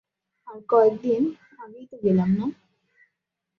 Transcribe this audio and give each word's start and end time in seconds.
আর 0.47 0.57
কয়েকদিন 0.69 1.23
আগেই 1.59 1.85
তো 1.91 1.95
গেলাম 2.05 2.29
না? 2.39 2.45